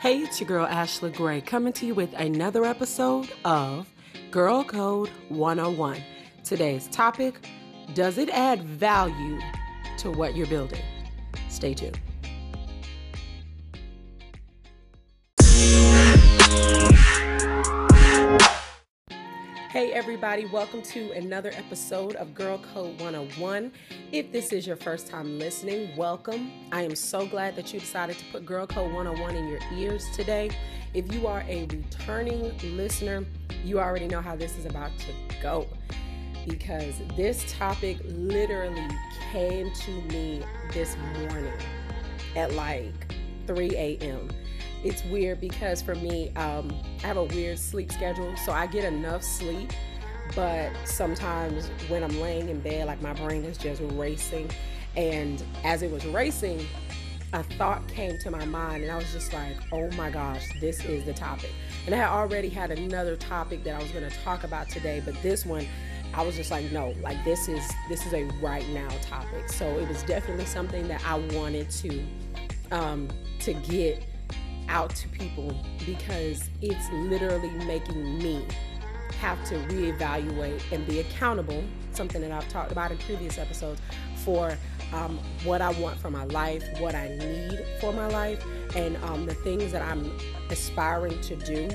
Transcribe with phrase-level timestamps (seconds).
[0.00, 3.92] Hey, it's your girl Ashley Gray coming to you with another episode of
[4.30, 6.00] Girl Code 101.
[6.44, 7.44] Today's topic
[7.94, 9.40] Does it add value
[9.96, 10.84] to what you're building?
[11.48, 11.98] Stay tuned.
[19.70, 23.70] Hey, everybody, welcome to another episode of Girl Code 101.
[24.12, 26.50] If this is your first time listening, welcome.
[26.72, 30.06] I am so glad that you decided to put Girl Code 101 in your ears
[30.16, 30.48] today.
[30.94, 33.26] If you are a returning listener,
[33.62, 35.66] you already know how this is about to go
[36.48, 38.88] because this topic literally
[39.30, 41.52] came to me this morning
[42.36, 43.14] at like
[43.46, 44.30] 3 a.m
[44.84, 48.84] it's weird because for me, um, I have a weird sleep schedule, so I get
[48.84, 49.72] enough sleep.
[50.34, 54.50] But sometimes when I'm laying in bed, like my brain is just racing.
[54.96, 56.66] And as it was racing,
[57.32, 60.84] a thought came to my mind, and I was just like, oh my gosh, this
[60.84, 61.50] is the topic.
[61.86, 65.02] And I had already had another topic that I was going to talk about today,
[65.04, 65.66] but this one,
[66.14, 69.50] I was just like, no, like this is this is a right now topic.
[69.50, 72.06] So it was definitely something that I wanted to
[72.70, 73.08] um,
[73.40, 74.07] to get
[74.68, 78.46] out to people because it's literally making me
[79.20, 83.80] have to reevaluate and be accountable, something that I've talked about in previous episodes,
[84.24, 84.56] for
[84.92, 88.44] um, what I want for my life, what I need for my life,
[88.76, 90.10] and um, the things that I'm
[90.50, 91.68] aspiring to do.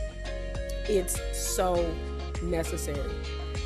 [0.87, 1.93] It's so
[2.43, 3.11] necessary.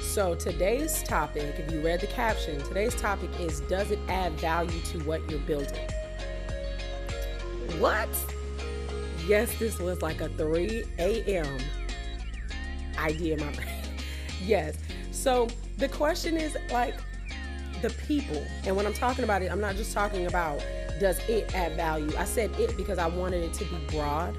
[0.01, 4.81] So, today's topic, if you read the caption, today's topic is Does it add value
[4.81, 5.77] to what you're building?
[7.79, 8.09] What?
[9.27, 11.57] Yes, this was like a 3 a.m.
[12.97, 13.67] idea in my brain.
[14.43, 14.77] yes.
[15.11, 15.47] So
[15.77, 16.95] the question is like
[17.81, 18.45] the people.
[18.65, 20.63] And when I'm talking about it, I'm not just talking about
[20.99, 22.11] does it add value.
[22.17, 24.35] I said it because I wanted it to be broad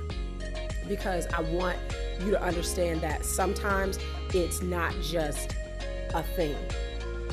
[0.89, 1.77] because I want
[2.21, 3.99] you to understand that sometimes
[4.35, 5.55] it's not just
[6.15, 6.57] a thing.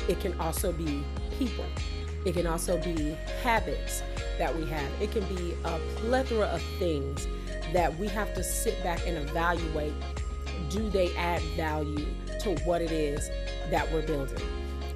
[0.07, 1.03] It can also be
[1.39, 1.65] people.
[2.25, 4.03] It can also be habits
[4.37, 4.91] that we have.
[5.01, 7.27] It can be a plethora of things
[7.75, 9.91] that we have to sit back and evaluate
[10.69, 12.05] do they add value
[12.39, 13.29] to what it is
[13.69, 14.39] that we're building?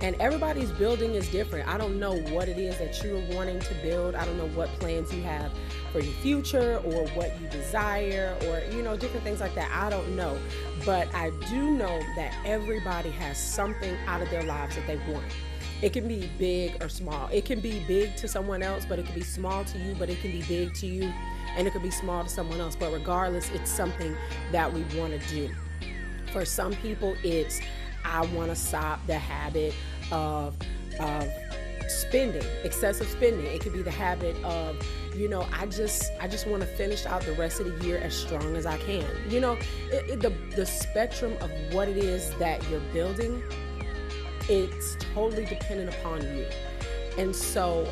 [0.02, 1.68] And everybody's building is different.
[1.68, 4.16] I don't know what it is that you're wanting to build.
[4.16, 5.52] I don't know what plans you have
[5.92, 9.70] for your future or what you desire or, you know, different things like that.
[9.74, 10.40] I don't know.
[10.86, 15.26] But I do know that everybody has something out of their lives that they want.
[15.82, 17.28] It can be big or small.
[17.30, 20.10] It can be big to someone else, but it can be small to you, but
[20.10, 21.12] it can be big to you
[21.58, 24.16] and it could be small to someone else, but regardless, it's something
[24.52, 25.50] that we want to do.
[26.32, 27.60] For some people, it's
[28.06, 29.74] I want to stop the habit
[30.12, 30.56] of,
[31.00, 31.28] of
[31.88, 33.46] spending, excessive spending.
[33.46, 34.78] It could be the habit of,
[35.16, 37.98] you know, I just I just want to finish out the rest of the year
[37.98, 39.06] as strong as I can.
[39.28, 39.54] You know,
[39.92, 43.44] it, it, the the spectrum of what it is that you're building,
[44.48, 46.46] it's totally dependent upon you.
[47.18, 47.92] And so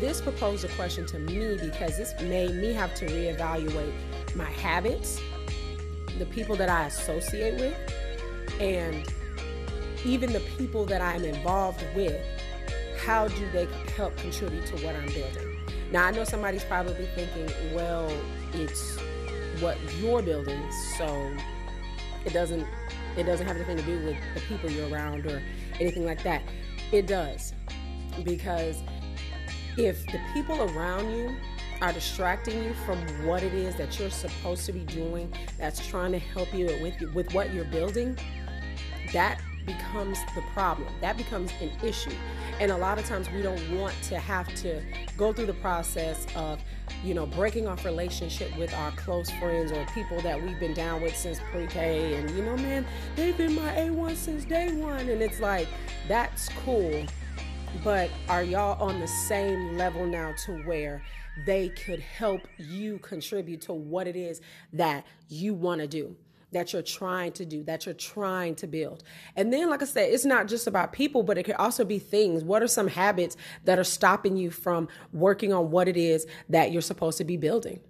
[0.00, 3.92] this proposed a question to me because this made me have to reevaluate
[4.34, 5.20] my habits,
[6.18, 7.76] the people that I associate with,
[8.60, 9.06] and
[10.04, 12.20] even the people that I'm involved with.
[13.04, 15.56] How do they help contribute to what I'm building?
[15.92, 18.10] Now, I know somebody's probably thinking, well,
[18.52, 18.98] it's
[19.60, 20.60] what you're building,
[20.98, 21.32] so
[22.24, 22.66] it doesn't
[23.16, 25.42] it doesn't have anything to do with the people you're around or
[25.80, 26.42] anything like that.
[26.92, 27.54] It does
[28.24, 28.82] because
[29.76, 31.34] if the people around you
[31.82, 36.10] are distracting you from what it is that you're supposed to be doing that's trying
[36.12, 38.16] to help you with with what you're building
[39.12, 40.88] that becomes the problem.
[41.00, 42.14] That becomes an issue.
[42.60, 44.80] And a lot of times we don't want to have to
[45.18, 46.60] go through the process of
[47.04, 51.02] you know breaking off relationship with our close friends or people that we've been down
[51.02, 52.14] with since pre-k.
[52.14, 55.08] And you know man they've been my a1 since day one.
[55.08, 55.68] And it's like
[56.08, 57.04] that's cool
[57.82, 61.02] but are y'all on the same level now to where
[61.46, 64.40] they could help you contribute to what it is
[64.72, 66.16] that you want to do?
[66.52, 69.02] that you're trying to do, that you're trying to build.
[69.34, 71.98] And then, like I said, it's not just about people, but it could also be
[71.98, 72.44] things.
[72.44, 76.72] What are some habits that are stopping you from working on what it is that
[76.72, 77.80] you're supposed to be building?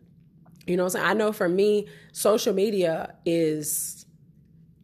[0.67, 1.07] You know what I'm saying?
[1.07, 4.06] I know for me, social media is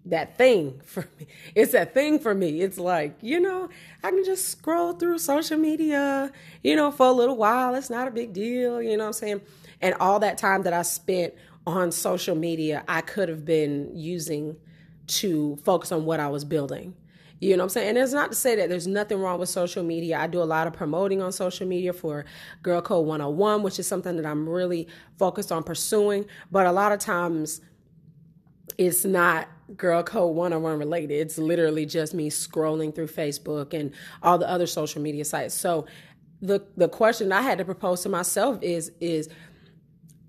[0.06, 1.26] that thing for me.
[1.54, 2.60] It's that thing for me.
[2.60, 3.68] It's like, you know,
[4.02, 6.32] I can just scroll through social media,
[6.62, 7.74] you know, for a little while.
[7.74, 9.40] It's not a big deal, you know what I'm saying?
[9.80, 11.34] And all that time that I spent
[11.66, 14.56] on social media, I could have been using
[15.06, 16.94] to focus on what I was building.
[17.40, 17.88] You know what I'm saying?
[17.90, 20.16] And it's not to say that there's nothing wrong with social media.
[20.16, 22.24] I do a lot of promoting on social media for
[22.62, 24.86] Girl Code 101, which is something that I'm really
[25.18, 26.24] focused on pursuing.
[26.52, 27.60] But a lot of times
[28.78, 31.14] it's not Girl Code 101 related.
[31.14, 33.92] It's literally just me scrolling through Facebook and
[34.22, 35.54] all the other social media sites.
[35.54, 35.86] So
[36.40, 39.28] the the question I had to propose to myself is is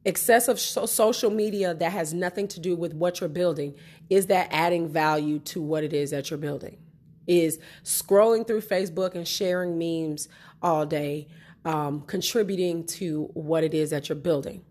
[0.05, 3.73] excessive social media that has nothing to do with what you're building
[4.09, 6.77] is that adding value to what it is that you're building
[7.25, 10.27] is scrolling through Facebook and sharing memes
[10.61, 11.27] all day,
[11.65, 14.63] um, contributing to what it is that you're building.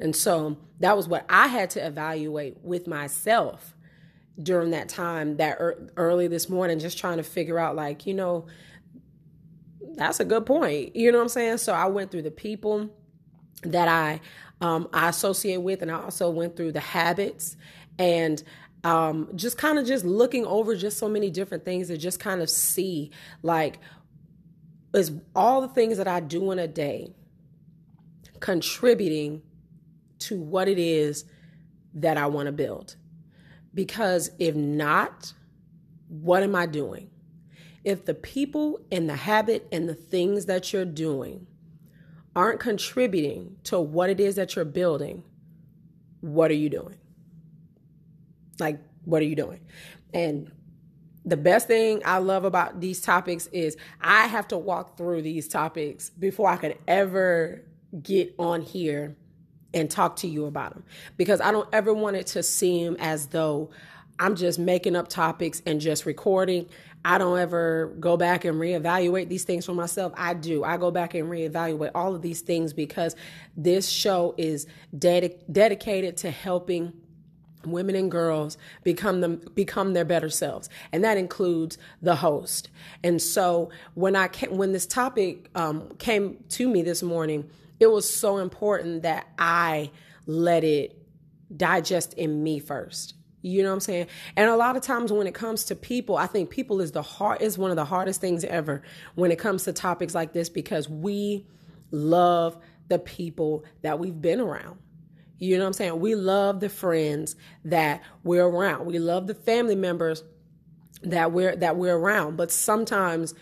[0.00, 3.74] And so that was what I had to evaluate with myself
[4.42, 8.14] during that time, that er- early this morning, just trying to figure out, like, you
[8.14, 8.46] know,
[9.94, 10.96] that's a good point.
[10.96, 11.58] You know what I'm saying?
[11.58, 12.90] So I went through the people
[13.62, 14.20] that I
[14.60, 17.56] um, I associate with, and I also went through the habits
[17.98, 18.42] and
[18.82, 22.42] um, just kind of just looking over just so many different things to just kind
[22.42, 23.10] of see
[23.42, 23.78] like
[24.92, 27.12] is all the things that I do in a day
[28.40, 29.42] contributing
[30.24, 31.24] to what it is
[31.94, 32.96] that I want to build.
[33.72, 35.32] Because if not,
[36.08, 37.10] what am I doing?
[37.82, 41.46] If the people and the habit and the things that you're doing
[42.34, 45.22] aren't contributing to what it is that you're building,
[46.20, 46.96] what are you doing?
[48.58, 49.60] Like, what are you doing?
[50.12, 50.50] And
[51.24, 55.48] the best thing I love about these topics is I have to walk through these
[55.48, 57.62] topics before I could ever
[58.02, 59.16] get on here
[59.74, 60.84] and talk to you about them
[61.16, 63.70] because I don't ever want it to seem as though
[64.18, 66.68] I'm just making up topics and just recording.
[67.04, 70.12] I don't ever go back and reevaluate these things for myself.
[70.16, 70.64] I do.
[70.64, 73.14] I go back and reevaluate all of these things because
[73.56, 74.66] this show is
[74.96, 76.94] ded- dedicated to helping
[77.66, 82.68] women and girls become them become their better selves and that includes the host
[83.02, 87.48] and so when i came, when this topic um, came to me this morning
[87.80, 89.90] it was so important that i
[90.26, 90.98] let it
[91.54, 94.06] digest in me first you know what i'm saying
[94.36, 97.02] and a lot of times when it comes to people i think people is the
[97.02, 98.82] hard is one of the hardest things ever
[99.14, 101.46] when it comes to topics like this because we
[101.90, 102.56] love
[102.88, 104.78] the people that we've been around
[105.38, 106.00] you know what I'm saying?
[106.00, 108.86] We love the friends that we're around.
[108.86, 110.22] We love the family members
[111.02, 112.36] that we're that we're around.
[112.36, 113.34] But sometimes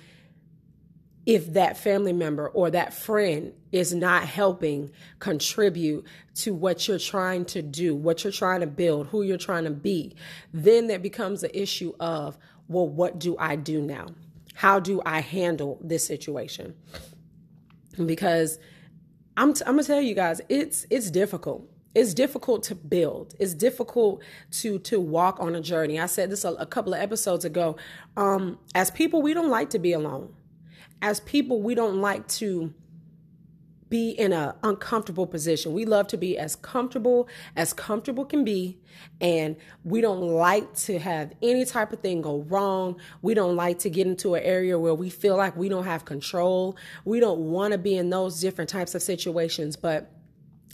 [1.25, 4.91] if that family member or that friend is not helping
[5.21, 6.05] contribute
[6.35, 9.71] to what you're trying to do, what you're trying to build, who you're trying to
[9.71, 10.15] be,
[10.53, 12.37] then there becomes the issue of,
[12.69, 14.09] well, what do I do now?
[14.55, 16.75] How do I handle this situation?
[18.05, 18.59] Because
[19.37, 21.69] I'm, t- I'm gonna tell you guys, it's it's difficult.
[21.95, 23.35] It's difficult to build.
[23.39, 24.23] It's difficult
[24.53, 26.01] to to walk on a journey.
[26.01, 27.77] I said this a, a couple of episodes ago.
[28.17, 30.35] Um, as people we don't like to be alone
[31.03, 32.73] as people we don't like to
[33.93, 35.75] be in an uncomfortable position.
[35.75, 38.79] We love to be as comfortable as comfortable can be
[39.21, 39.55] and
[39.85, 42.99] we don't like to have any type of thing go wrong.
[43.21, 46.07] We don't like to get into an area where we feel like we don't have
[46.07, 46.75] control.
[47.05, 50.11] We don't want to be in those different types of situations but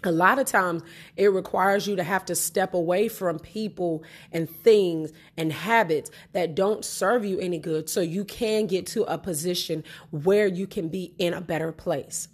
[0.05, 0.83] a lot of times
[1.17, 6.55] it requires you to have to step away from people and things and habits that
[6.55, 10.89] don't serve you any good so you can get to a position where you can
[10.89, 12.29] be in a better place.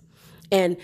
[0.53, 0.77] And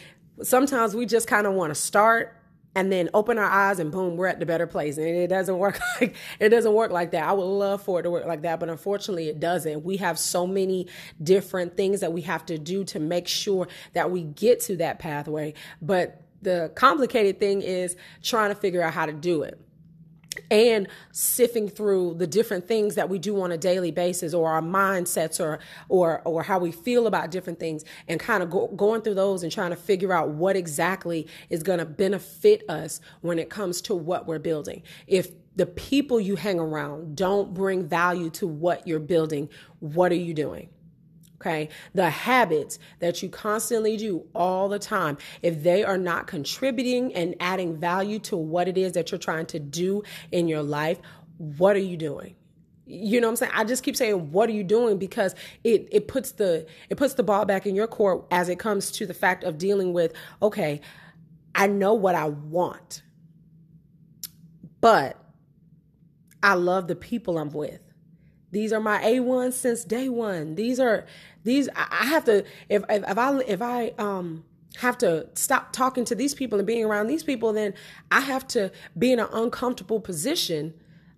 [0.43, 2.37] sometimes we just kind of want to start
[2.75, 4.97] and then open our eyes and boom we're at the better place.
[4.97, 7.25] And it doesn't work like it doesn't work like that.
[7.25, 9.85] I would love for it to work like that but unfortunately it doesn't.
[9.85, 10.87] We have so many
[11.23, 14.99] different things that we have to do to make sure that we get to that
[14.99, 19.61] pathway but the complicated thing is trying to figure out how to do it.
[20.51, 24.63] And sifting through the different things that we do on a daily basis or our
[24.63, 29.03] mindsets or or or how we feel about different things and kind of go, going
[29.03, 33.41] through those and trying to figure out what exactly is going to benefit us when
[33.41, 34.83] it comes to what we're building.
[35.09, 39.49] If the people you hang around don't bring value to what you're building
[39.81, 40.69] what are you doing
[41.41, 41.71] Okay.
[41.95, 47.35] The habits that you constantly do all the time, if they are not contributing and
[47.41, 50.99] adding value to what it is that you're trying to do in your life,
[51.39, 52.37] what are you doing?
[52.85, 53.53] You know what I'm saying?
[53.55, 54.99] I just keep saying, what are you doing?
[54.99, 58.59] Because it, it puts the it puts the ball back in your court as it
[58.59, 60.83] comes to the fact of dealing with, okay,
[61.55, 63.03] I know what I want,
[64.81, 65.17] but
[66.43, 67.81] I love the people I'm with.
[68.53, 70.55] These are my A1s since day one.
[70.55, 71.07] These are
[71.45, 74.45] these I have to if if, if I if I um
[74.77, 77.75] have to stop talking to these people and being around these people, then
[78.11, 80.75] I have to be in an uncomfortable position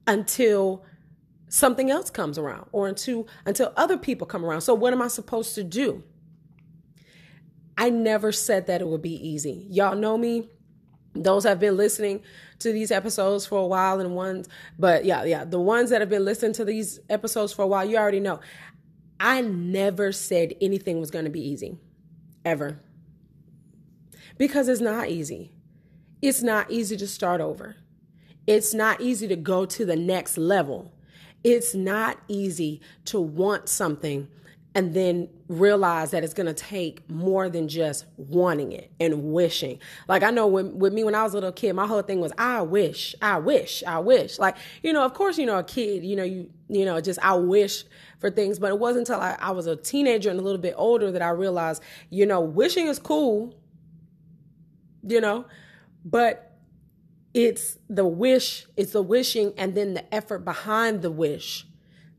[0.07, 0.85] until
[1.49, 4.63] something else comes around or until until other people come around.
[4.63, 6.03] So what am I supposed to do?
[7.77, 9.67] I never said that it would be easy.
[9.71, 10.49] Y'all know me.
[11.15, 12.23] Those have been listening
[12.61, 16.09] to these episodes for a while and ones, but yeah, yeah, the ones that have
[16.09, 18.41] been listening to these episodes for a while, you already know.
[19.21, 21.79] I never said anything was going to be easy,
[22.45, 22.81] ever.
[24.39, 25.53] Because it's not easy.
[26.23, 27.77] It's not easy to start over.
[28.47, 30.93] It's not easy to go to the next level.
[31.45, 34.29] It's not easy to want something
[34.75, 39.79] and then realize that it's going to take more than just wanting it and wishing.
[40.09, 42.21] Like I know when, with me when I was a little kid, my whole thing
[42.21, 44.39] was I wish, I wish, I wish.
[44.39, 47.19] Like you know, of course, you know, a kid, you know, you you know, just
[47.23, 47.85] I wish
[48.19, 50.75] for things, but it wasn't until I, I was a teenager and a little bit
[50.77, 53.55] older that I realized, you know, wishing is cool,
[55.07, 55.45] you know,
[56.05, 56.57] but
[57.35, 61.67] it's the wish, it's the wishing, and then the effort behind the wish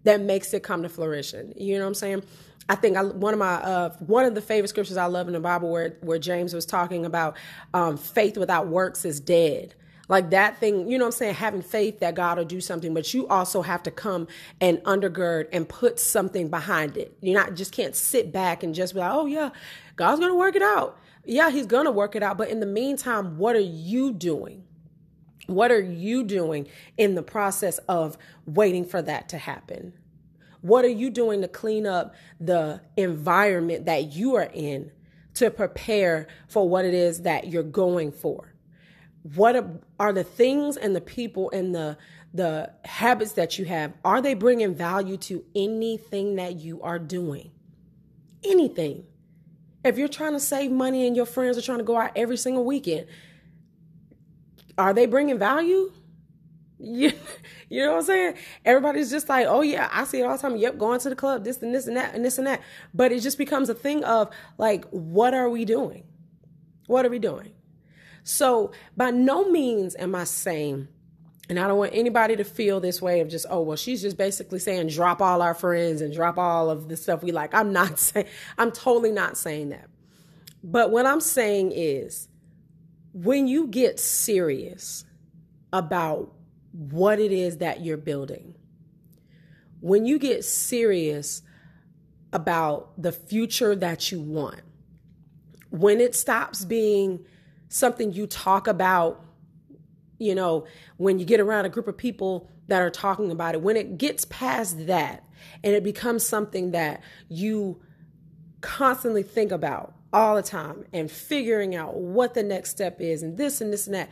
[0.03, 1.53] that makes it come to fruition.
[1.57, 2.23] You know what I'm saying?
[2.69, 5.33] I think I, one of my uh, one of the favorite scriptures I love in
[5.33, 7.35] the Bible where where James was talking about
[7.73, 9.75] um, faith without works is dead.
[10.09, 11.35] Like that thing, you know what I'm saying?
[11.35, 14.27] Having faith that God will do something, but you also have to come
[14.59, 17.17] and undergird and put something behind it.
[17.21, 19.51] You not just can't sit back and just be like, oh yeah,
[19.95, 20.97] God's gonna work it out.
[21.25, 22.37] Yeah, He's gonna work it out.
[22.37, 24.63] But in the meantime, what are you doing?
[25.47, 29.93] What are you doing in the process of waiting for that to happen?
[30.61, 34.91] What are you doing to clean up the environment that you are in
[35.33, 38.53] to prepare for what it is that you're going for?
[39.35, 41.97] What are the things and the people and the
[42.35, 47.51] the habits that you have are they bringing value to anything that you are doing?
[48.43, 49.05] Anything.
[49.83, 52.37] If you're trying to save money and your friends are trying to go out every
[52.37, 53.07] single weekend,
[54.77, 55.91] are they bringing value?
[56.79, 57.13] You,
[57.69, 58.33] you know what I'm saying?
[58.65, 60.57] Everybody's just like, oh yeah, I see it all the time.
[60.57, 62.61] Yep, going to the club, this and this and that and this and that.
[62.93, 66.03] But it just becomes a thing of like, what are we doing?
[66.87, 67.53] What are we doing?
[68.23, 70.87] So by no means am I saying,
[71.49, 74.17] and I don't want anybody to feel this way of just, oh, well, she's just
[74.17, 77.53] basically saying drop all our friends and drop all of the stuff we like.
[77.53, 78.27] I'm not saying,
[78.57, 79.89] I'm totally not saying that.
[80.63, 82.29] But what I'm saying is,
[83.13, 85.05] when you get serious
[85.71, 86.33] about
[86.71, 88.55] what it is that you're building,
[89.79, 91.43] when you get serious
[92.31, 94.61] about the future that you want,
[95.69, 97.23] when it stops being
[97.69, 99.23] something you talk about,
[100.17, 100.65] you know,
[100.97, 103.97] when you get around a group of people that are talking about it, when it
[103.97, 105.23] gets past that
[105.63, 107.79] and it becomes something that you
[108.61, 113.37] constantly think about all the time and figuring out what the next step is and
[113.37, 114.09] this and this and that.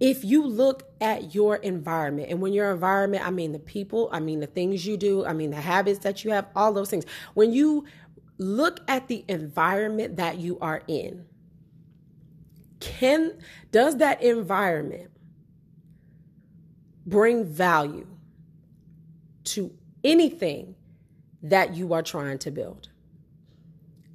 [0.00, 4.18] If you look at your environment, and when your environment, I mean the people, I
[4.18, 7.04] mean the things you do, I mean the habits that you have, all those things.
[7.34, 7.84] When you
[8.38, 11.26] look at the environment that you are in,
[12.80, 13.38] can
[13.70, 15.10] does that environment
[17.06, 18.06] bring value
[19.44, 19.70] to
[20.02, 20.74] anything
[21.42, 22.89] that you are trying to build?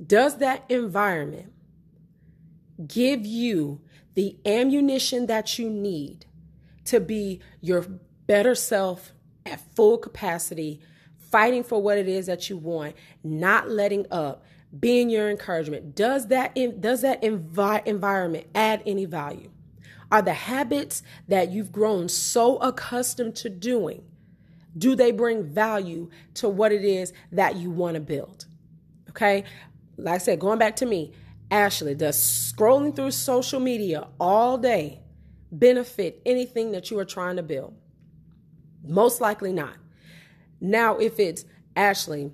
[0.03, 1.51] Does that environment
[2.85, 3.81] give you
[4.15, 6.25] the ammunition that you need
[6.85, 7.85] to be your
[8.27, 9.13] better self
[9.45, 10.79] at full capacity,
[11.17, 14.43] fighting for what it is that you want, not letting up,
[14.77, 15.95] being your encouragement?
[15.95, 19.51] Does that does that envi- environment add any value?
[20.11, 24.03] Are the habits that you've grown so accustomed to doing,
[24.77, 28.45] do they bring value to what it is that you want to build?
[29.09, 29.45] Okay?
[29.97, 31.13] Like I said, going back to me,
[31.51, 34.99] Ashley, does scrolling through social media all day
[35.51, 37.75] benefit anything that you are trying to build?
[38.83, 39.75] Most likely not.
[40.59, 42.31] Now, if it's Ashley,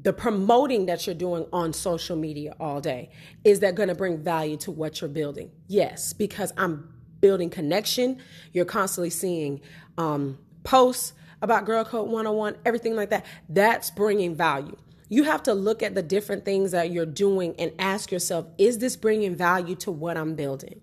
[0.00, 3.10] the promoting that you're doing on social media all day,
[3.44, 5.50] is that going to bring value to what you're building?
[5.66, 8.18] Yes, because I'm building connection.
[8.52, 9.60] You're constantly seeing
[9.96, 13.24] um, posts about Girl Code 101, everything like that.
[13.48, 14.76] That's bringing value
[15.14, 18.78] you have to look at the different things that you're doing and ask yourself, is
[18.78, 20.80] this bringing value to what I'm building?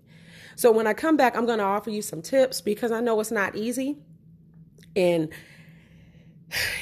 [0.56, 3.20] So when I come back, I'm going to offer you some tips because I know
[3.20, 3.98] it's not easy
[4.96, 5.28] and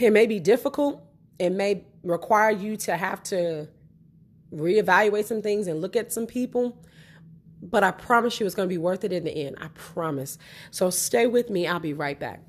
[0.00, 1.02] it may be difficult.
[1.38, 3.68] It may require you to have to
[4.52, 6.76] reevaluate some things and look at some people.
[7.62, 9.56] But I promise you it's going to be worth it in the end.
[9.60, 10.38] I promise.
[10.70, 11.66] So stay with me.
[11.66, 12.42] I'll be right back.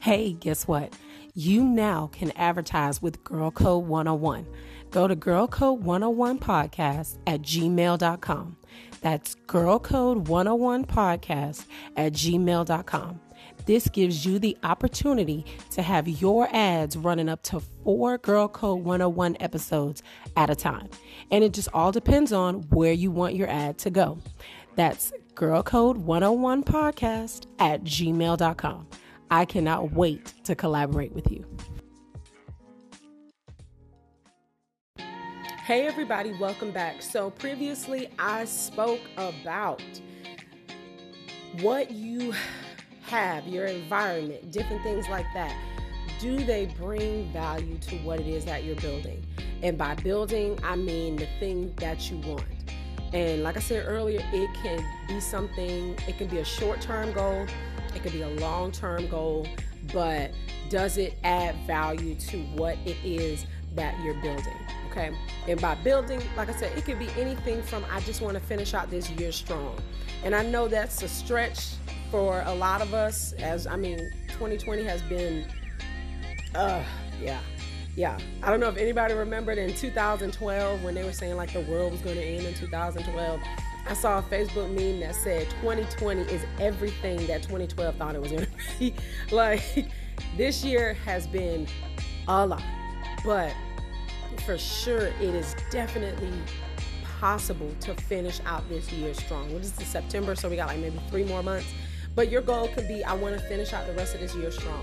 [0.00, 0.92] Hey, guess what?
[1.34, 4.46] You now can advertise with Girl Code 101.
[4.90, 8.56] go to girlcode101podcast at gmail.com.
[9.00, 11.64] That's girlcode101podcast
[11.96, 13.20] at gmail.com.
[13.66, 18.82] This gives you the opportunity to have your ads running up to four Girl Code
[18.82, 20.02] 101 episodes
[20.36, 20.88] at a time.
[21.30, 24.18] And it just all depends on where you want your ad to go.
[24.74, 28.86] That's Girl Code 101 podcast at gmail.com.
[29.30, 31.44] I cannot wait to collaborate with you.
[34.96, 37.02] Hey, everybody, welcome back.
[37.02, 39.82] So, previously I spoke about
[41.60, 42.32] what you
[43.02, 45.54] have, your environment, different things like that.
[46.20, 49.22] Do they bring value to what it is that you're building?
[49.62, 52.44] And by building, I mean the thing that you want.
[53.12, 57.12] And like I said earlier, it can be something, it can be a short term
[57.12, 57.46] goal,
[57.98, 59.46] it could be a long term goal,
[59.92, 60.30] but
[60.70, 64.56] does it add value to what it is that you're building?
[64.90, 65.10] Okay.
[65.46, 68.40] And by building, like I said, it could be anything from I just want to
[68.40, 69.76] finish out this year strong.
[70.24, 71.74] And I know that's a stretch
[72.10, 75.44] for a lot of us as I mean 2020 has been
[76.54, 76.82] uh
[77.20, 77.38] yeah
[77.96, 81.60] yeah I don't know if anybody remembered in 2012 when they were saying like the
[81.60, 83.40] world was going to end in 2012
[83.86, 88.32] I saw a Facebook meme that said 2020 is everything that 2012 thought it was
[88.32, 88.94] going to be
[89.30, 89.90] like
[90.36, 91.66] this year has been
[92.26, 92.62] a lot
[93.24, 93.52] but
[94.44, 96.32] for sure it is definitely
[97.18, 99.52] possible to finish out this year strong.
[99.52, 100.34] What is the September?
[100.34, 101.66] So we got like maybe three more months.
[102.14, 104.50] But your goal could be I want to finish out the rest of this year
[104.50, 104.82] strong.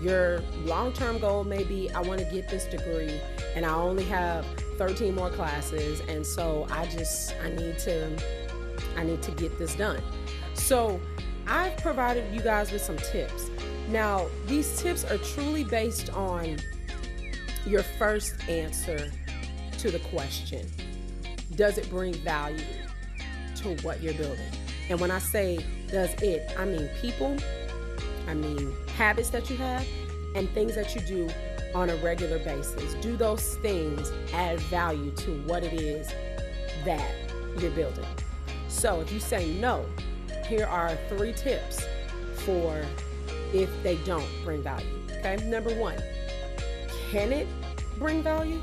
[0.00, 3.20] Your long term goal may be I want to get this degree
[3.54, 6.00] and I only have 13 more classes.
[6.08, 8.16] And so I just, I need to,
[8.96, 10.00] I need to get this done.
[10.54, 11.00] So
[11.46, 13.50] I've provided you guys with some tips.
[13.88, 16.58] Now, these tips are truly based on
[17.66, 19.10] your first answer
[19.78, 20.66] to the question
[21.54, 22.64] Does it bring value
[23.56, 24.50] to what you're building?
[24.90, 27.36] And when I say does it, I mean people,
[28.26, 29.86] I mean habits that you have,
[30.34, 31.30] and things that you do
[31.72, 32.94] on a regular basis.
[32.94, 36.08] Do those things add value to what it is
[36.84, 37.14] that
[37.60, 38.04] you're building?
[38.68, 39.86] So if you say no,
[40.46, 41.86] here are three tips
[42.44, 42.84] for
[43.54, 44.86] if they don't bring value.
[45.18, 46.02] Okay, number one,
[47.10, 47.46] can it
[48.00, 48.60] bring value?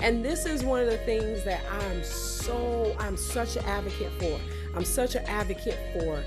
[0.00, 4.38] And this is one of the things that I'm so, I'm such an advocate for.
[4.74, 6.22] I'm such an advocate for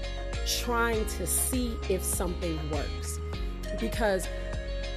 [0.47, 3.19] trying to see if something works
[3.79, 4.27] because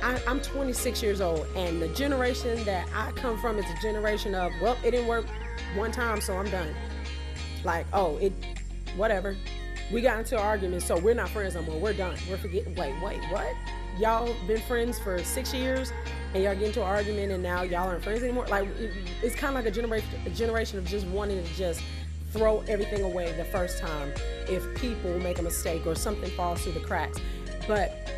[0.03, 4.35] I, am 26 years old, and the generation that I come from is a generation
[4.35, 5.27] of, well, it didn't work
[5.75, 6.75] one time, so I'm done.
[7.65, 8.33] Like, oh, it,
[8.97, 9.37] whatever.
[9.91, 11.79] We got into an argument, so we're not friends no more.
[11.79, 12.17] We're done.
[12.29, 12.75] We're forgetting.
[12.75, 13.55] Wait, wait, what?
[13.99, 15.93] Y'all been friends for six years,
[16.35, 18.47] and y'all get into an argument, and now y'all aren't friends anymore.
[18.49, 21.83] Like, it, it's kind of like a a generation of just wanting to just
[22.37, 24.13] throw everything away the first time
[24.49, 27.19] if people make a mistake or something falls through the cracks.
[27.67, 28.11] But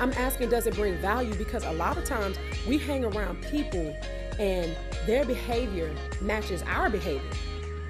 [0.00, 1.34] I'm asking, does it bring value?
[1.34, 3.96] Because a lot of times we hang around people
[4.38, 4.74] and
[5.06, 7.30] their behavior matches our behavior.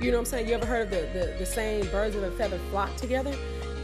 [0.00, 0.48] You know what I'm saying?
[0.48, 3.34] You ever heard of the, the, the saying, birds of a feather flock together?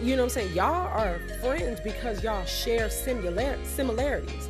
[0.03, 0.55] You know what I'm saying?
[0.55, 4.49] Y'all are friends because y'all share similar, similarities.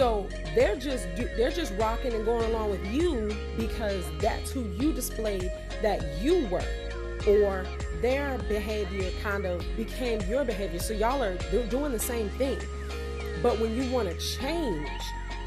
[0.00, 4.94] So they're just they're just rocking and going along with you because that's who you
[4.94, 6.64] displayed that you were,
[7.28, 7.66] or
[8.00, 10.78] their behavior kind of became your behavior.
[10.78, 11.36] So y'all are
[11.68, 12.58] doing the same thing.
[13.42, 14.88] But when you want to change,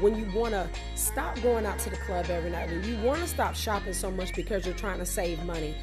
[0.00, 3.22] when you want to stop going out to the club every night, when you want
[3.22, 5.74] to stop shopping so much because you're trying to save money,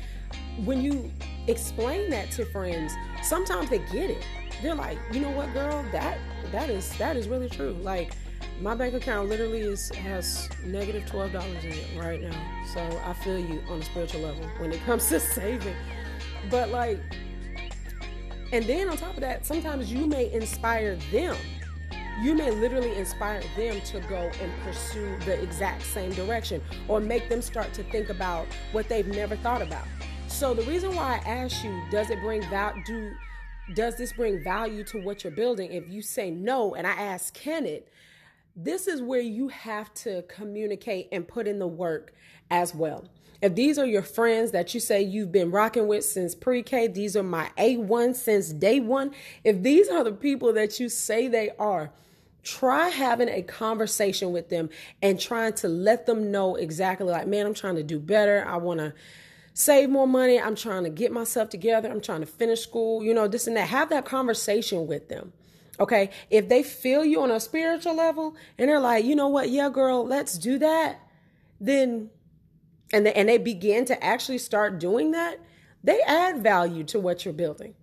[0.63, 1.11] when you
[1.47, 4.25] explain that to friends, sometimes they get it.
[4.61, 6.19] They're like, you know what, girl, that
[6.53, 7.75] that is that is really true.
[7.81, 8.13] Like
[8.61, 12.63] my bank account literally is has negative twelve dollars in it right now.
[12.73, 15.75] So I feel you on a spiritual level when it comes to saving.
[16.49, 16.99] But like
[18.51, 21.35] and then on top of that, sometimes you may inspire them.
[22.21, 27.29] You may literally inspire them to go and pursue the exact same direction or make
[27.29, 29.85] them start to think about what they've never thought about.
[30.27, 33.11] So the reason why I ask you, does it bring value do
[33.73, 35.71] does this bring value to what you're building?
[35.71, 37.87] If you say no and I ask, can it?
[38.55, 42.13] This is where you have to communicate and put in the work
[42.49, 43.05] as well.
[43.41, 46.87] If these are your friends that you say you've been rocking with since pre K,
[46.87, 49.11] these are my A1 since day one.
[49.43, 51.91] If these are the people that you say they are,
[52.43, 54.69] try having a conversation with them
[55.01, 58.45] and trying to let them know exactly like, man, I'm trying to do better.
[58.47, 58.93] I want to
[59.53, 60.39] save more money.
[60.39, 61.89] I'm trying to get myself together.
[61.89, 63.69] I'm trying to finish school, you know, this and that.
[63.69, 65.33] Have that conversation with them
[65.81, 66.11] Okay.
[66.29, 69.49] If they feel you on a spiritual level and they're like, you know what?
[69.49, 70.99] Yeah, girl, let's do that.
[71.59, 72.11] Then,
[72.93, 75.39] and they, and they begin to actually start doing that,
[75.83, 77.73] they add value to what you're building.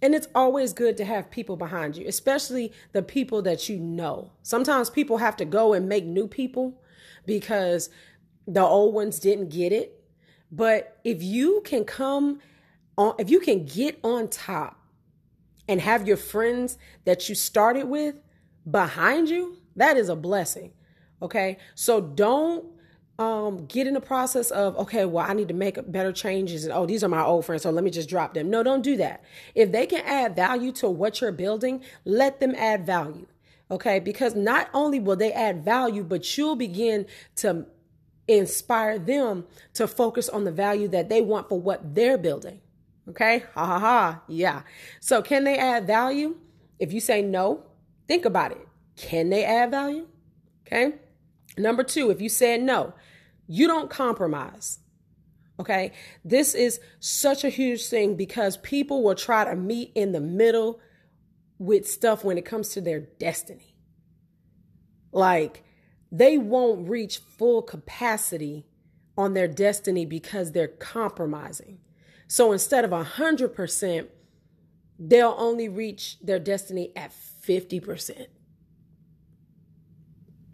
[0.00, 4.32] And it's always good to have people behind you, especially the people that you know.
[4.42, 6.80] Sometimes people have to go and make new people
[7.26, 7.90] because
[8.46, 10.02] the old ones didn't get it.
[10.50, 12.40] But if you can come
[12.96, 14.81] on, if you can get on top
[15.68, 18.16] and have your friends that you started with
[18.70, 20.72] behind you, that is a blessing.
[21.20, 21.58] Okay.
[21.74, 22.66] So don't
[23.18, 26.64] um, get in the process of, okay, well, I need to make better changes.
[26.64, 27.62] And oh, these are my old friends.
[27.62, 28.50] So let me just drop them.
[28.50, 29.22] No, don't do that.
[29.54, 33.26] If they can add value to what you're building, let them add value.
[33.70, 34.00] Okay.
[34.00, 37.66] Because not only will they add value, but you'll begin to
[38.28, 39.44] inspire them
[39.74, 42.60] to focus on the value that they want for what they're building.
[43.08, 43.44] Okay.
[43.54, 44.22] Ha ha ha.
[44.28, 44.62] Yeah.
[45.00, 46.36] So can they add value?
[46.78, 47.64] If you say no,
[48.06, 48.66] think about it.
[48.96, 50.06] Can they add value?
[50.66, 50.94] Okay.
[51.58, 52.94] Number two, if you said no,
[53.46, 54.78] you don't compromise.
[55.58, 55.92] Okay.
[56.24, 60.80] This is such a huge thing because people will try to meet in the middle
[61.58, 63.76] with stuff when it comes to their destiny.
[65.12, 65.64] Like
[66.10, 68.66] they won't reach full capacity
[69.16, 71.78] on their destiny because they're compromising.
[72.32, 74.06] So instead of 100%,
[74.98, 77.12] they'll only reach their destiny at
[77.46, 78.26] 50%.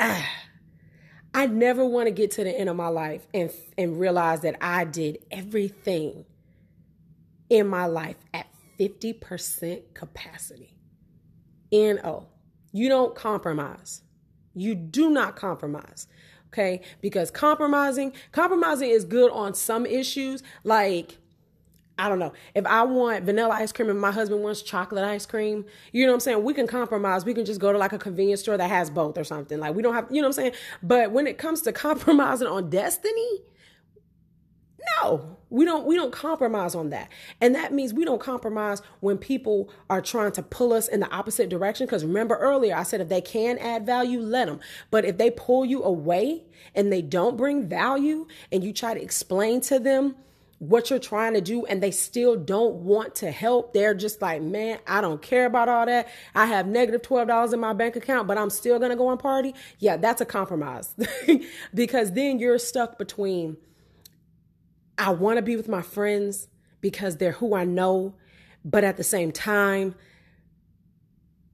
[0.00, 0.28] Ah,
[1.32, 4.56] I never want to get to the end of my life and, and realize that
[4.60, 6.24] I did everything
[7.48, 8.48] in my life at
[8.80, 10.74] 50% capacity.
[11.70, 12.26] NO.
[12.72, 14.02] You don't compromise.
[14.52, 16.08] You do not compromise.
[16.48, 16.80] Okay?
[17.00, 21.18] Because compromising, compromising is good on some issues like
[21.98, 22.32] I don't know.
[22.54, 26.12] If I want vanilla ice cream and my husband wants chocolate ice cream, you know
[26.12, 26.44] what I'm saying?
[26.44, 27.24] We can compromise.
[27.24, 29.58] We can just go to like a convenience store that has both or something.
[29.58, 30.52] Like we don't have, you know what I'm saying?
[30.80, 33.42] But when it comes to compromising on destiny,
[35.02, 35.36] no.
[35.50, 37.10] We don't we don't compromise on that.
[37.40, 41.10] And that means we don't compromise when people are trying to pull us in the
[41.10, 44.60] opposite direction because remember earlier I said if they can add value, let them.
[44.90, 49.02] But if they pull you away and they don't bring value and you try to
[49.02, 50.16] explain to them
[50.58, 53.72] what you're trying to do and they still don't want to help.
[53.72, 56.08] They're just like, man, I don't care about all that.
[56.34, 59.20] I have negative $12 in my bank account, but I'm still going to go and
[59.20, 59.54] party.
[59.78, 60.94] Yeah, that's a compromise
[61.74, 63.56] because then you're stuck between
[64.98, 66.48] I want to be with my friends
[66.80, 68.16] because they're who I know,
[68.64, 69.94] but at the same time,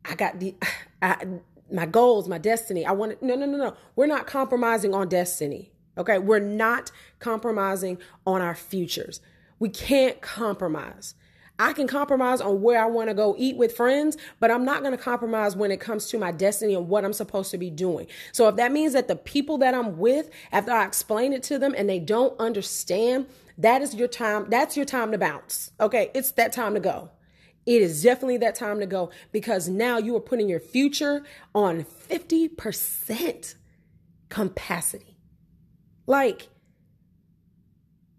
[0.04, 0.54] I got the,
[1.02, 1.26] I,
[1.70, 2.86] my goals, my destiny.
[2.86, 3.76] I want to, no, no, no, no.
[3.96, 5.72] We're not compromising on destiny.
[5.96, 6.18] Okay.
[6.18, 9.20] We're not compromising on our futures.
[9.58, 11.14] We can't compromise.
[11.58, 14.80] I can compromise on where I want to go eat with friends, but I'm not
[14.80, 17.70] going to compromise when it comes to my destiny and what I'm supposed to be
[17.70, 18.08] doing.
[18.32, 21.58] So if that means that the people that I'm with, after I explain it to
[21.58, 23.26] them and they don't understand,
[23.58, 24.46] that is your time.
[24.48, 25.70] That's your time to bounce.
[25.78, 26.10] Okay.
[26.12, 27.10] It's that time to go.
[27.66, 31.84] It is definitely that time to go because now you are putting your future on
[31.84, 33.54] 50%
[34.28, 35.13] capacity.
[36.06, 36.48] Like,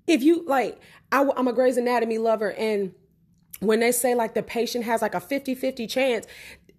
[0.08, 0.80] if you like,
[1.12, 2.94] I, am a Grey's Anatomy lover, and
[3.60, 6.28] when they say like the patient has like a 50 50 chance,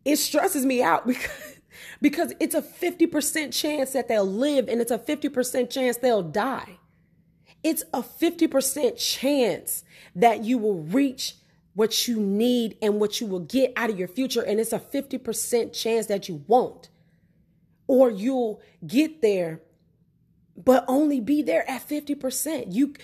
[0.05, 1.53] it stresses me out because.
[2.01, 6.79] Because it's a 50% chance that they'll live and it's a 50% chance they'll die.
[7.62, 11.37] It's a 50% chance that you will reach
[11.75, 14.42] what you need and what you will get out of your future.
[14.42, 16.88] And it's a 50% chance that you won't.
[17.87, 19.61] Or you'll get there
[20.57, 22.66] but only be there at 50%.
[22.73, 22.95] You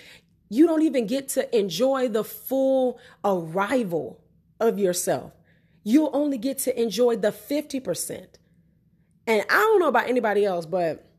[0.49, 4.21] you don't even get to enjoy the full arrival
[4.59, 5.33] of yourself.
[5.83, 8.27] You'll only get to enjoy the 50%.
[9.25, 11.09] And I don't know about anybody else, but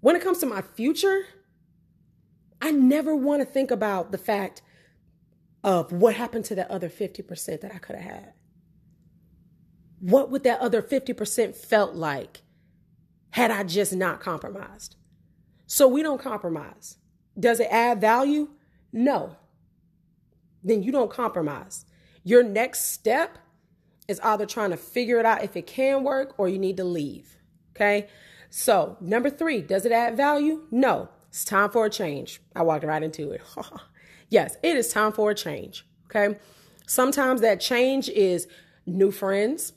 [0.00, 1.26] when it comes to my future,
[2.60, 4.62] I never want to think about the fact
[5.62, 8.32] of what happened to that other 50% that I could have had.
[10.00, 12.42] What would that other 50% felt like
[13.30, 14.96] had I just not compromised?
[15.72, 16.98] So we don't compromise.
[17.40, 18.50] Does it add value?
[18.92, 19.36] No.
[20.62, 21.86] Then you don't compromise.
[22.24, 23.38] Your next step
[24.06, 26.84] is either trying to figure it out if it can work or you need to
[26.84, 27.38] leave.
[27.74, 28.08] Okay.
[28.50, 30.66] So, number three, does it add value?
[30.70, 31.08] No.
[31.28, 32.42] It's time for a change.
[32.54, 33.40] I walked right into it.
[34.28, 35.86] yes, it is time for a change.
[36.04, 36.36] Okay.
[36.86, 38.46] Sometimes that change is
[38.84, 39.72] new friends,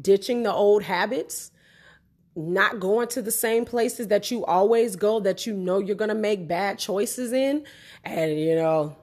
[0.00, 1.52] ditching the old habits,
[2.38, 6.08] not going to the same places that you always go that you know you're going
[6.08, 7.64] to make bad choices in.
[8.04, 8.96] And, you know,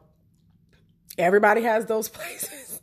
[1.17, 2.81] everybody has those places.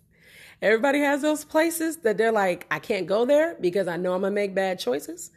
[0.63, 4.21] Everybody has those places that they're like, I can't go there because I know I'm
[4.21, 5.33] gonna make bad choices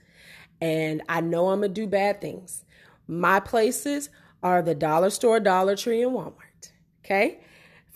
[0.61, 2.63] and I know I'm gonna do bad things.
[3.07, 4.09] My places
[4.43, 6.69] are the dollar store, Dollar Tree, and Walmart.
[7.03, 7.39] Okay.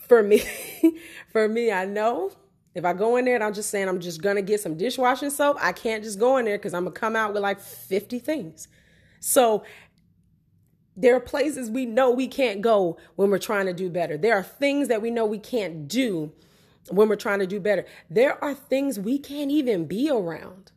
[0.07, 0.41] For me,
[1.31, 2.31] for me, I know
[2.79, 5.29] if I go in there and I'm just saying I'm just gonna get some dishwashing
[5.29, 8.19] soap, I can't just go in there because I'm gonna come out with like 50
[8.19, 8.67] things.
[9.19, 9.63] So
[10.95, 14.17] there are places we know we can't go when we're trying to do better.
[14.17, 16.31] There are things that we know we can't do
[16.89, 17.85] when we're trying to do better.
[18.09, 20.71] There are things we can't even be around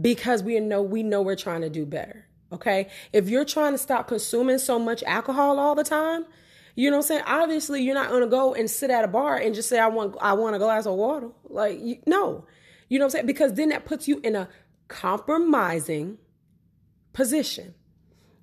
[0.00, 2.26] because we know we know we're trying to do better.
[2.52, 2.88] Okay?
[3.12, 6.26] If you're trying to stop consuming so much alcohol all the time,
[6.76, 7.22] you know what I'm saying?
[7.26, 10.14] Obviously, you're not to go and sit at a bar and just say I want
[10.20, 11.30] I want a glass of water.
[11.48, 12.44] Like you, no.
[12.88, 13.26] You know what I'm saying?
[13.26, 14.48] Because then that puts you in a
[14.86, 16.18] compromising
[17.14, 17.74] position.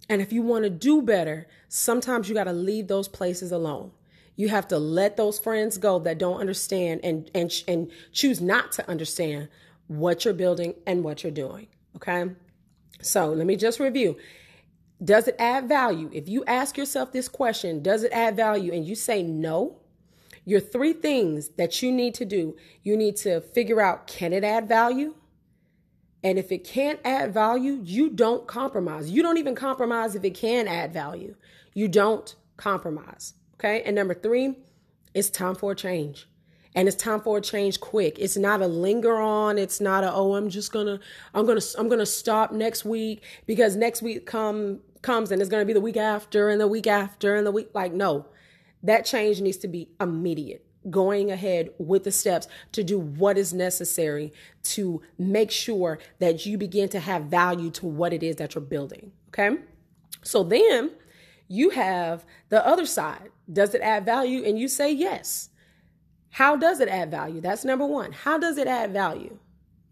[0.10, 3.92] And if you want to do better, sometimes you got to leave those places alone.
[4.36, 8.72] You have to let those friends go that don't understand and and and choose not
[8.74, 9.50] to understand
[9.88, 11.68] what you're building and what you're doing,
[11.98, 12.32] okay?
[13.00, 14.18] So, let me just review.
[15.04, 16.10] Does it add value?
[16.14, 19.80] If you ask yourself this question, does it add value and you say no,
[20.46, 24.44] your three things that you need to do, you need to figure out can it
[24.44, 25.16] add value?
[26.24, 29.10] And if it can't add value, you don't compromise.
[29.10, 31.36] You don't even compromise if it can add value.
[31.74, 33.34] You don't compromise.
[33.56, 33.84] Okay.
[33.84, 34.56] And number three,
[35.14, 36.28] it's time for a change.
[36.76, 38.18] And it's time for a change quick.
[38.20, 39.58] It's not a linger on.
[39.58, 41.00] It's not a, oh, I'm just gonna,
[41.34, 45.66] I'm gonna, I'm gonna stop next week because next week come comes and it's gonna
[45.66, 47.70] be the week after and the week after and the week.
[47.74, 48.26] Like, no.
[48.82, 53.54] That change needs to be immediate going ahead with the steps to do what is
[53.54, 58.56] necessary to make sure that you begin to have value to what it is that
[58.56, 59.12] you're building.
[59.30, 59.58] Okay.
[60.24, 60.92] So then
[61.48, 63.30] you have the other side.
[63.52, 64.44] Does it add value?
[64.44, 65.50] And you say yes.
[66.32, 67.42] How does it add value?
[67.42, 68.12] That's number one.
[68.12, 69.38] How does it add value?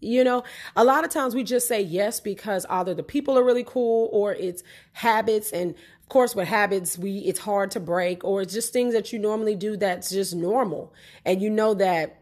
[0.02, 0.44] You know,
[0.76, 4.10] a lot of times we just say yes because either the people are really cool
[4.12, 5.52] or it's habits.
[5.52, 9.14] And of course with habits we it's hard to break or it's just things that
[9.14, 10.92] you normally do that's just normal.
[11.24, 12.18] And you know that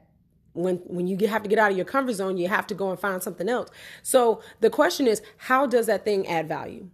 [0.51, 2.89] when when you have to get out of your comfort zone you have to go
[2.89, 3.69] and find something else.
[4.03, 6.89] So the question is how does that thing add value?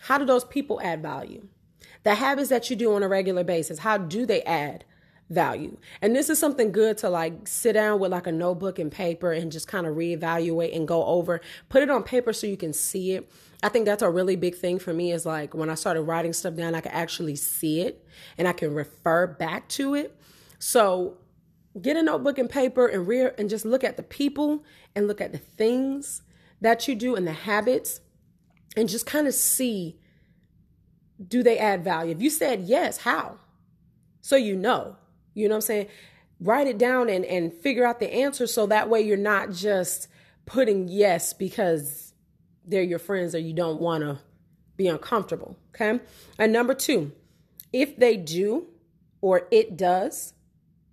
[0.00, 1.46] How do those people add value?
[2.02, 4.84] The habits that you do on a regular basis how do they add
[5.32, 5.76] value.
[6.00, 9.32] And this is something good to like sit down with like a notebook and paper
[9.32, 11.40] and just kind of reevaluate and go over.
[11.68, 13.30] Put it on paper so you can see it.
[13.62, 16.32] I think that's a really big thing for me is like when I started writing
[16.32, 20.18] stuff down, I could actually see it and I can refer back to it.
[20.58, 21.18] So
[21.80, 24.64] get a notebook and paper and rear and just look at the people
[24.94, 26.22] and look at the things
[26.60, 28.00] that you do and the habits
[28.76, 29.98] and just kind of see
[31.28, 32.10] do they add value?
[32.10, 33.38] If you said yes, how?
[34.20, 34.96] So you know.
[35.34, 35.86] You know what I'm saying?
[36.40, 40.08] Write it down and, and figure out the answer so that way you're not just
[40.44, 42.12] putting yes because
[42.64, 44.18] they're your friends or you don't want to
[44.76, 45.56] be uncomfortable.
[45.74, 46.00] Okay.
[46.38, 47.12] And number two,
[47.72, 48.66] if they do
[49.20, 50.34] or it does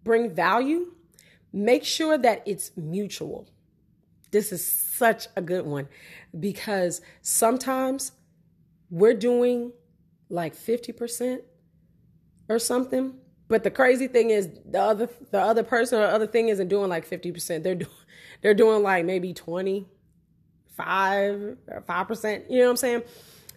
[0.03, 0.93] bring value,
[1.51, 3.49] make sure that it's mutual.
[4.31, 5.87] This is such a good one
[6.39, 8.11] because sometimes
[8.91, 9.71] we're doing
[10.29, 11.39] like 50%
[12.47, 13.15] or something
[13.49, 16.87] but the crazy thing is the other the other person or other thing isn't doing
[16.87, 17.63] like 50%.
[17.63, 17.91] They're doing
[18.41, 19.85] they're doing like maybe 20,
[20.77, 23.03] 5, 5%, you know what I'm saying?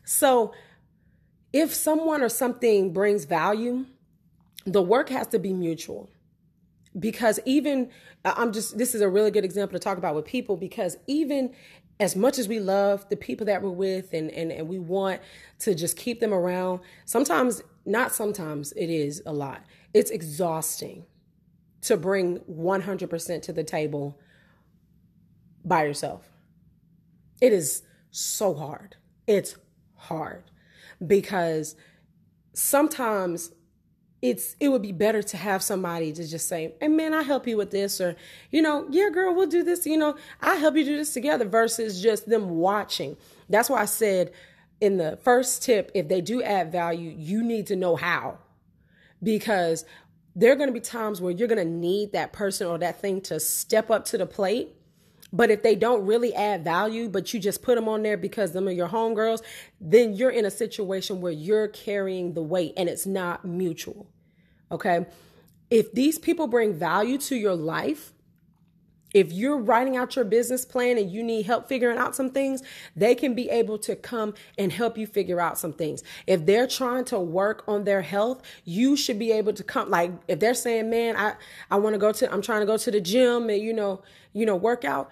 [0.05, 0.53] So
[1.53, 3.85] if someone or something brings value,
[4.65, 6.11] the work has to be mutual.
[6.99, 7.91] Because even
[8.25, 11.55] I'm just this is a really good example to talk about with people because even
[12.01, 15.21] as much as we love the people that we're with and, and, and we want
[15.61, 19.63] to just keep them around, sometimes, not sometimes, it is a lot
[19.95, 21.05] it's exhausting
[21.83, 24.19] to bring 100% to the table
[25.65, 26.29] by yourself.
[27.41, 28.97] It is so hard.
[29.27, 29.57] It's
[29.97, 30.45] hard
[31.05, 31.77] because
[32.53, 33.53] sometimes
[34.21, 37.49] it's it would be better to have somebody to just say, "Hey man, I help
[37.49, 38.15] you with this," or
[38.53, 41.45] you know, "Yeah, girl, we'll do this." You know, I help you do this together.
[41.45, 43.17] Versus just them watching.
[43.49, 44.31] That's why I said
[44.81, 48.39] in the first tip, if they do add value, you need to know how
[49.23, 49.85] because
[50.35, 53.01] there are going to be times where you're going to need that person or that
[53.01, 54.71] thing to step up to the plate.
[55.33, 58.53] But if they don't really add value, but you just put them on there because
[58.53, 59.41] them are your homegirls,
[59.81, 64.07] then you're in a situation where you're carrying the weight and it's not mutual.
[64.71, 65.07] Okay.
[65.71, 68.13] If these people bring value to your life,
[69.15, 72.63] If you're writing out your business plan and you need help figuring out some things,
[72.97, 76.03] they can be able to come and help you figure out some things.
[76.27, 80.13] If they're trying to work on their health, you should be able to come like
[80.29, 81.35] if they're saying, "Man, I
[81.71, 84.03] I want to go to I'm trying to go to the gym and you know,
[84.33, 85.11] you know, work out."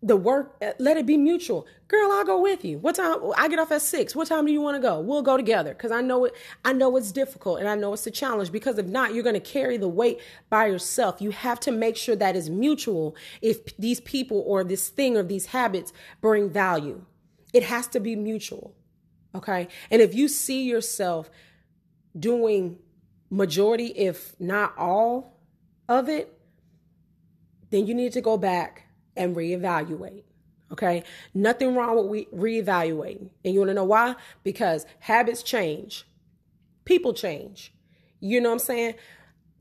[0.00, 1.66] The work let it be mutual.
[1.88, 2.78] Girl i'll go with you.
[2.78, 4.14] What time i get off at six.
[4.14, 5.00] What time do you want to go?
[5.00, 6.34] We'll go together because i know it
[6.64, 9.34] i know it's difficult and i know it's a challenge because if not you're going
[9.34, 11.20] to carry the weight by yourself.
[11.20, 15.22] You have to make sure that is mutual if these people or this thing or
[15.22, 17.04] these habits bring value.
[17.52, 18.74] It has to be mutual
[19.34, 19.68] okay?
[19.90, 21.30] And if you see yourself
[22.18, 22.78] doing
[23.30, 25.38] majority if not all
[25.88, 26.34] of it
[27.70, 28.87] then you need to go back
[29.18, 30.22] and reevaluate.
[30.72, 31.02] Okay.
[31.34, 33.30] Nothing wrong with we reevaluating.
[33.44, 34.16] And you want to know why?
[34.44, 36.06] Because habits change,
[36.84, 37.72] people change.
[38.20, 38.94] You know what I'm saying?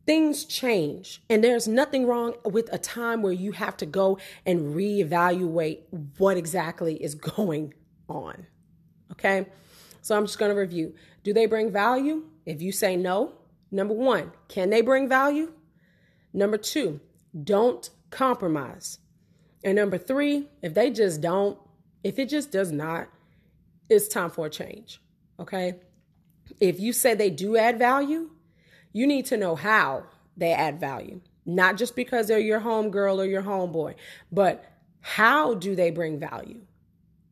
[0.06, 1.22] Things change.
[1.30, 5.82] And there's nothing wrong with a time where you have to go and reevaluate
[6.17, 7.74] what exactly is going
[8.10, 8.48] on.
[9.12, 9.46] Okay.
[10.02, 10.93] So I'm just going to review.
[11.24, 12.24] Do they bring value?
[12.46, 13.34] If you say no,
[13.72, 15.52] number one, can they bring value?
[16.34, 17.02] Number two,
[17.43, 19.00] don't compromise.
[19.63, 21.58] And number three, if they just don't,
[22.04, 23.10] if it just does not,
[23.89, 25.02] it's time for a change.
[25.39, 25.76] Okay.
[26.60, 28.32] If you say they do add value,
[28.93, 30.04] you need to know how
[30.36, 31.22] they add value.
[31.46, 33.96] Not just because they're your home girl or your homeboy,
[34.32, 34.65] but
[35.02, 36.62] how do they bring value?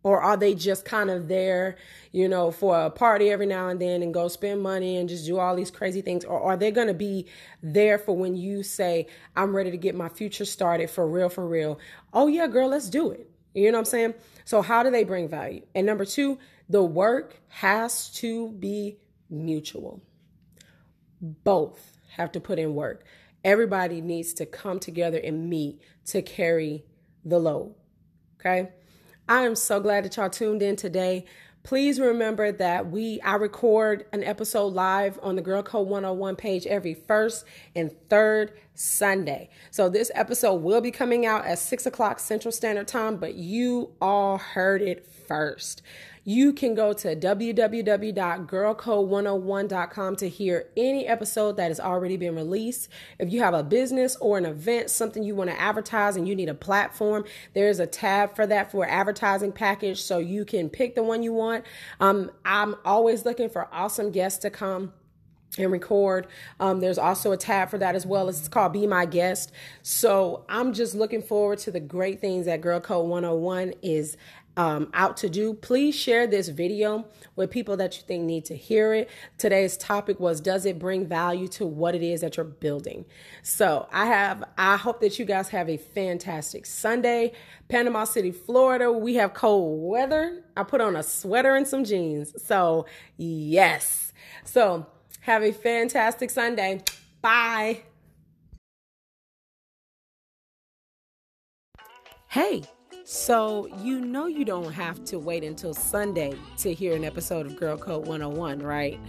[0.05, 1.77] Or are they just kind of there,
[2.11, 5.25] you know, for a party every now and then and go spend money and just
[5.25, 6.23] do all these crazy things?
[6.23, 7.25] Or are they going to be
[7.63, 11.47] there for when you say, I'm ready to get my future started for real, for
[11.47, 11.79] real?
[12.13, 13.27] Oh, yeah, girl, let's do it.
[13.55, 14.13] You know what I'm saying?
[14.43, 15.63] So, how do they bring value?
[15.73, 16.37] And number two,
[16.69, 18.99] the work has to be
[19.31, 20.03] mutual.
[21.19, 23.05] Both have to put in work.
[23.43, 26.85] Everybody needs to come together and meet to carry
[27.23, 27.73] the load.
[28.39, 28.69] Okay?
[29.27, 31.25] I am so glad that y'all tuned in today.
[31.63, 36.67] Please remember that we I record an episode live on the Girl Code 101 page
[36.67, 37.43] every first
[37.75, 39.49] and third Sunday.
[39.71, 43.93] So this episode will be coming out at six o'clock Central Standard Time, but you
[43.99, 45.81] all heard it first
[46.25, 52.89] you can go to www.girlcode101.com to hear any episode that has already been released.
[53.19, 56.35] If you have a business or an event, something you want to advertise and you
[56.35, 60.95] need a platform, there's a tab for that for advertising package so you can pick
[60.95, 61.63] the one you want.
[61.99, 64.93] Um, I'm always looking for awesome guests to come
[65.57, 66.27] and record.
[66.59, 68.29] Um, there's also a tab for that as well.
[68.29, 69.51] It's called Be My Guest.
[69.83, 74.17] So I'm just looking forward to the great things that Girl Code 101 is
[74.57, 78.55] um, out to do, please share this video with people that you think need to
[78.55, 79.09] hear it.
[79.37, 83.05] Today's topic was Does it bring value to what it is that you're building?
[83.43, 87.33] So I have, I hope that you guys have a fantastic Sunday.
[87.67, 90.43] Panama City, Florida, we have cold weather.
[90.55, 92.33] I put on a sweater and some jeans.
[92.43, 92.85] So,
[93.17, 94.13] yes.
[94.43, 94.85] So,
[95.21, 96.83] have a fantastic Sunday.
[97.21, 97.81] Bye.
[102.29, 102.63] Hey.
[103.07, 107.55] So, you know, you don't have to wait until Sunday to hear an episode of
[107.55, 108.99] Girl Code 101, right?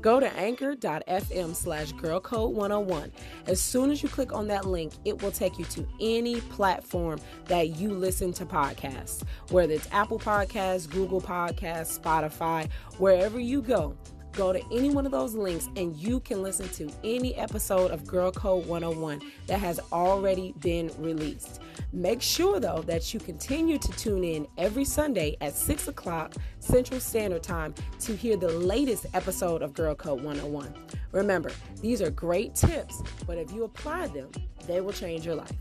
[0.00, 3.10] Go to anchor.fm slash girlcode101.
[3.48, 7.18] As soon as you click on that link, it will take you to any platform
[7.46, 13.96] that you listen to podcasts, whether it's Apple Podcasts, Google Podcasts, Spotify, wherever you go
[14.34, 18.06] go to any one of those links and you can listen to any episode of
[18.06, 21.60] Girl Code 101 that has already been released.
[21.92, 27.00] Make sure, though, that you continue to tune in every Sunday at 6 o'clock Central
[27.00, 30.74] Standard Time to hear the latest episode of Girl Code 101.
[31.12, 34.30] Remember, these are great tips, but if you apply them,
[34.66, 35.52] they will change your life.